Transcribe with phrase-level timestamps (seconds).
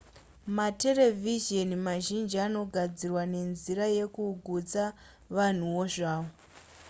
[0.57, 4.83] materevhizheni mazhinji anogadzirwa nenzira yekugutsa
[5.35, 6.31] vanhuwo zvavo